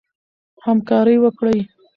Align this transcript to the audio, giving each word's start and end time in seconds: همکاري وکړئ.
همکاري 0.65 1.17
وکړئ. 1.21 1.59